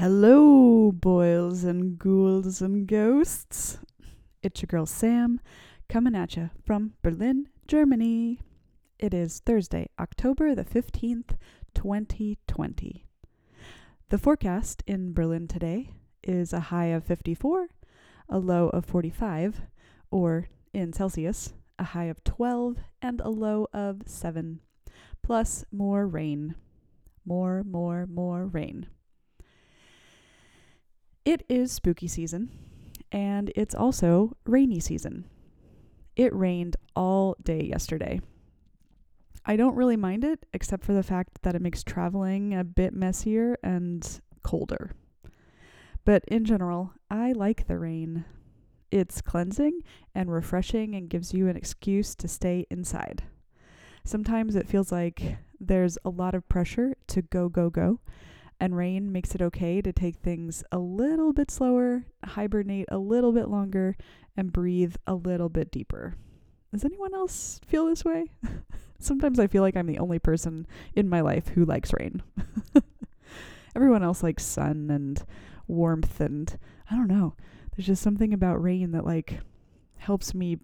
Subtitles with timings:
[0.00, 3.80] Hello, boils and ghouls and ghosts.
[4.44, 5.40] It's your girl Sam
[5.88, 8.38] coming at you from Berlin, Germany.
[9.00, 11.36] It is Thursday, October the 15th,
[11.74, 13.06] 2020.
[14.08, 15.90] The forecast in Berlin today
[16.22, 17.66] is a high of 54,
[18.28, 19.62] a low of 45,
[20.12, 24.60] or in Celsius, a high of 12 and a low of 7,
[25.24, 26.54] plus more rain.
[27.24, 28.86] More, more, more rain.
[31.28, 32.48] It is spooky season,
[33.12, 35.26] and it's also rainy season.
[36.16, 38.22] It rained all day yesterday.
[39.44, 42.94] I don't really mind it, except for the fact that it makes traveling a bit
[42.94, 44.92] messier and colder.
[46.06, 48.24] But in general, I like the rain.
[48.90, 49.82] It's cleansing
[50.14, 53.24] and refreshing and gives you an excuse to stay inside.
[54.02, 58.00] Sometimes it feels like there's a lot of pressure to go, go, go,
[58.60, 63.32] and rain makes it okay to take things a little bit slower, hibernate a little
[63.32, 63.96] bit longer,
[64.36, 66.14] and breathe a little bit deeper.
[66.72, 68.26] Does anyone else feel this way?
[68.98, 72.22] Sometimes I feel like I'm the only person in my life who likes rain.
[73.76, 75.24] Everyone else likes sun and
[75.68, 76.58] warmth, and
[76.90, 77.34] I don't know.
[77.74, 79.40] There's just something about rain that, like,
[79.98, 80.58] helps me.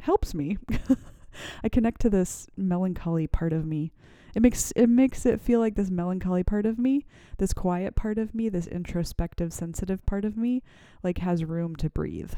[0.00, 0.58] Helps me.
[1.64, 3.92] I connect to this melancholy part of me
[4.34, 7.06] it makes it makes it feel like this melancholy part of me,
[7.38, 10.62] this quiet part of me, this introspective, sensitive part of me,
[11.02, 12.32] like has room to breathe.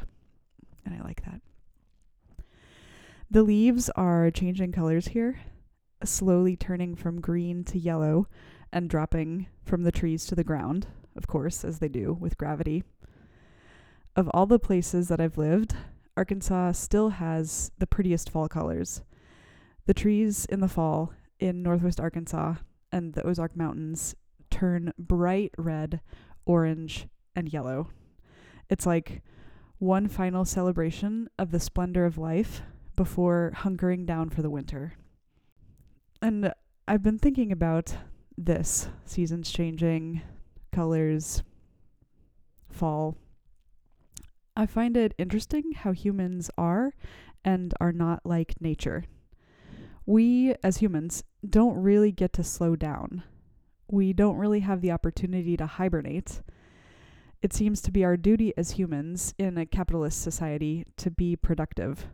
[0.84, 1.40] And I like that.
[3.30, 5.40] The leaves are changing colors here,
[6.04, 8.28] slowly turning from green to yellow
[8.72, 12.82] and dropping from the trees to the ground, of course, as they do with gravity.
[14.16, 15.74] Of all the places that I've lived,
[16.16, 19.02] Arkansas still has the prettiest fall colors.
[19.86, 21.12] The trees in the fall
[21.44, 22.54] in northwest Arkansas
[22.90, 24.14] and the Ozark Mountains
[24.50, 26.00] turn bright red,
[26.46, 27.06] orange,
[27.36, 27.90] and yellow.
[28.70, 29.22] It's like
[29.78, 32.62] one final celebration of the splendor of life
[32.96, 34.94] before hunkering down for the winter.
[36.22, 36.50] And
[36.88, 37.94] I've been thinking about
[38.38, 40.22] this seasons changing,
[40.72, 41.42] colors,
[42.70, 43.18] fall.
[44.56, 46.94] I find it interesting how humans are
[47.44, 49.04] and are not like nature
[50.06, 53.22] we as humans don't really get to slow down.
[53.90, 56.42] We don't really have the opportunity to hibernate.
[57.42, 62.06] It seems to be our duty as humans in a capitalist society to be productive.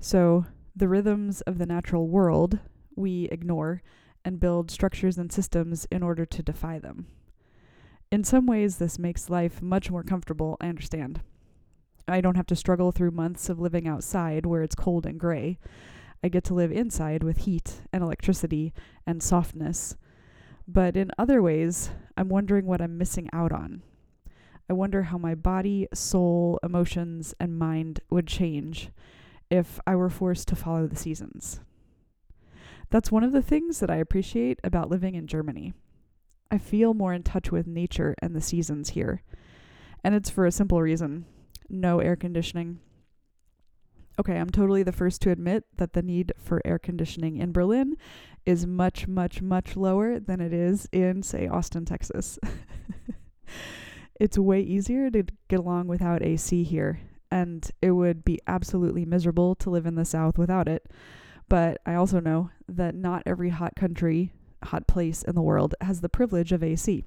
[0.00, 2.58] So, the rhythms of the natural world
[2.96, 3.82] we ignore
[4.24, 7.06] and build structures and systems in order to defy them.
[8.10, 11.22] In some ways, this makes life much more comfortable, I understand.
[12.06, 15.58] I don't have to struggle through months of living outside where it's cold and gray.
[16.22, 18.72] I get to live inside with heat and electricity
[19.06, 19.96] and softness.
[20.68, 23.82] But in other ways, I'm wondering what I'm missing out on.
[24.70, 28.90] I wonder how my body, soul, emotions, and mind would change
[29.50, 31.60] if I were forced to follow the seasons.
[32.90, 35.74] That's one of the things that I appreciate about living in Germany.
[36.50, 39.22] I feel more in touch with nature and the seasons here.
[40.04, 41.24] And it's for a simple reason
[41.68, 42.80] no air conditioning,
[44.18, 47.96] okay, I'm totally the first to admit that the need for air conditioning in Berlin
[48.44, 52.38] is much, much, much lower than it is in, say, Austin, Texas.
[54.20, 57.00] it's way easier to get along without AC here,
[57.30, 60.90] and it would be absolutely miserable to live in the South without it.
[61.48, 64.32] But I also know that not every hot country,
[64.64, 67.04] hot place in the world has the privilege of AC.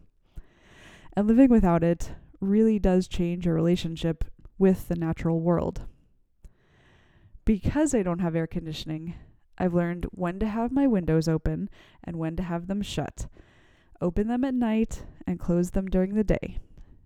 [1.14, 2.12] And living without it
[2.42, 4.26] really does change your relationship
[4.58, 5.82] with the natural world
[7.46, 9.16] because I don't have air conditioning,
[9.58, 11.70] I've learned when to have my windows open
[12.04, 13.28] and when to have them shut.
[14.02, 16.60] Open them at night and close them during the day.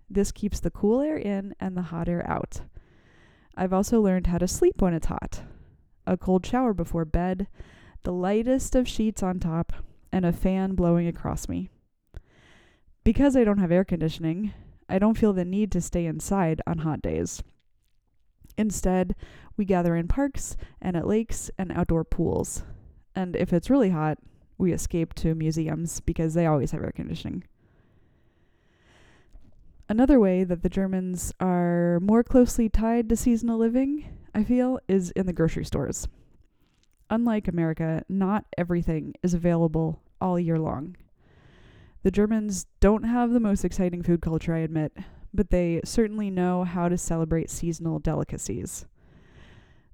[0.10, 2.62] This keeps the cool air in and the hot air out.
[3.56, 5.44] I've also learned how to sleep when it's hot.
[6.08, 7.48] A cold shower before bed,
[8.04, 9.74] the lightest of sheets on top,
[10.12, 11.70] and a fan blowing across me.
[13.04, 14.54] Because I don't have air conditioning,
[14.88, 17.44] I don't feel the need to stay inside on hot days.
[18.60, 19.16] Instead,
[19.56, 22.64] we gather in parks and at lakes and outdoor pools.
[23.16, 24.18] And if it's really hot,
[24.58, 27.46] we escape to museums because they always have air conditioning.
[29.88, 35.12] Another way that the Germans are more closely tied to seasonal living, I feel, is
[35.12, 36.10] in the grocery stores.
[37.10, 40.98] Unlike America, not everything is available all year long.
[42.04, 44.98] The Germans don't have the most exciting food culture, I admit,
[45.34, 48.86] but they certainly know how to celebrate seasonal delicacies.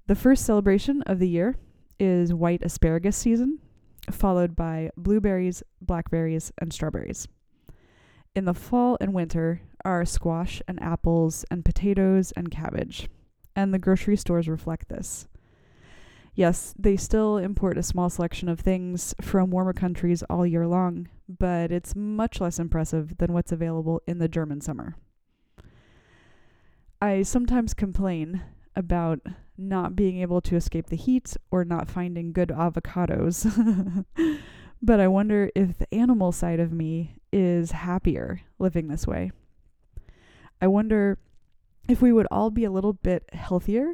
[0.06, 1.56] The first celebration of the year
[1.98, 3.58] is white asparagus season,
[4.10, 7.26] followed by blueberries, blackberries, and strawberries.
[8.34, 13.08] In the fall and winter are squash and apples and potatoes and cabbage,
[13.54, 15.26] and the grocery stores reflect this.
[16.34, 21.08] Yes, they still import a small selection of things from warmer countries all year long,
[21.26, 24.96] but it's much less impressive than what's available in the German summer.
[27.06, 28.42] I sometimes complain
[28.74, 29.20] about
[29.56, 34.04] not being able to escape the heat or not finding good avocados.
[34.82, 39.30] but I wonder if the animal side of me is happier living this way.
[40.60, 41.20] I wonder
[41.88, 43.92] if we would all be a little bit healthier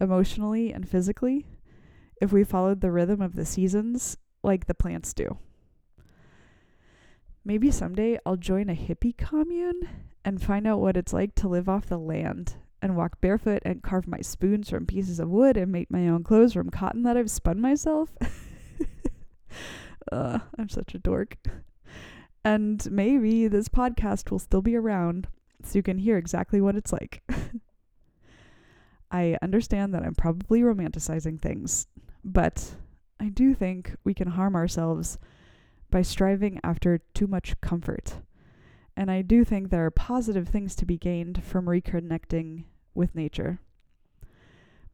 [0.00, 1.46] emotionally and physically
[2.18, 5.36] if we followed the rhythm of the seasons like the plants do.
[7.44, 9.82] Maybe someday I'll join a hippie commune
[10.28, 13.82] and find out what it's like to live off the land and walk barefoot and
[13.82, 17.16] carve my spoons from pieces of wood and make my own clothes from cotton that
[17.16, 18.10] I've spun myself.
[20.12, 21.38] uh, I'm such a dork.
[22.44, 25.28] And maybe this podcast will still be around
[25.62, 27.22] so you can hear exactly what it's like.
[29.10, 31.86] I understand that I'm probably romanticizing things,
[32.22, 32.74] but
[33.18, 35.18] I do think we can harm ourselves
[35.90, 38.18] by striving after too much comfort.
[38.98, 42.64] And I do think there are positive things to be gained from reconnecting
[42.94, 43.60] with nature.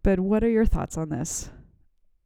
[0.02, 1.48] But what are your thoughts on this?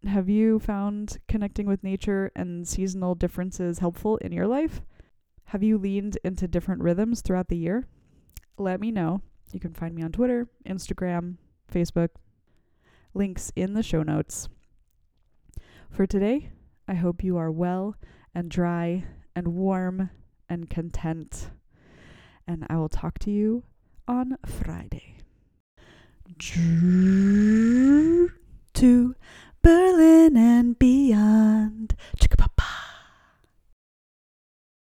[0.04, 4.82] Have you found connecting with nature and seasonal differences helpful in your life?
[5.44, 7.86] Have you leaned into different rhythms throughout the year?
[8.56, 9.22] Let me know.
[9.52, 11.36] You can find me on Twitter, Instagram,
[11.72, 12.08] Facebook.
[13.14, 14.48] Links in the show notes.
[15.90, 16.50] For today,
[16.88, 17.94] I hope you are well
[18.34, 19.04] and dry
[19.36, 20.10] and warm
[20.48, 21.50] and content
[22.48, 23.62] and I will talk to you
[24.08, 25.18] on Friday.
[28.74, 29.14] To
[29.62, 31.77] Berlin and beyond.